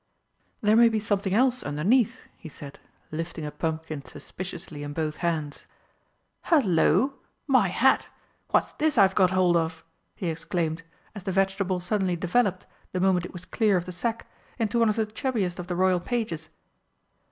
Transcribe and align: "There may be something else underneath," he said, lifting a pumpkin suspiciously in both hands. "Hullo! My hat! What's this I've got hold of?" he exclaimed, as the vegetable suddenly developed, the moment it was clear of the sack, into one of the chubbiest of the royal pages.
"There 0.61 0.75
may 0.75 0.89
be 0.89 0.99
something 0.99 1.31
else 1.31 1.61
underneath," 1.61 2.21
he 2.35 2.49
said, 2.49 2.79
lifting 3.11 3.45
a 3.45 3.51
pumpkin 3.51 4.03
suspiciously 4.03 4.81
in 4.81 4.93
both 4.93 5.17
hands. 5.17 5.67
"Hullo! 6.45 7.19
My 7.45 7.67
hat! 7.67 8.09
What's 8.49 8.71
this 8.71 8.97
I've 8.97 9.13
got 9.13 9.29
hold 9.29 9.55
of?" 9.55 9.83
he 10.15 10.29
exclaimed, 10.29 10.81
as 11.13 11.21
the 11.25 11.31
vegetable 11.31 11.79
suddenly 11.79 12.15
developed, 12.15 12.65
the 12.93 12.99
moment 12.99 13.25
it 13.27 13.33
was 13.33 13.45
clear 13.45 13.77
of 13.77 13.85
the 13.85 13.91
sack, 13.91 14.25
into 14.57 14.79
one 14.79 14.89
of 14.89 14.95
the 14.95 15.05
chubbiest 15.05 15.59
of 15.59 15.67
the 15.67 15.75
royal 15.75 15.99
pages. 15.99 16.49